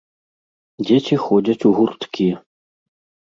Дзеці 0.87 1.15
ходзяць 1.25 1.65
у 1.69 1.75
гурткі. 1.81 2.27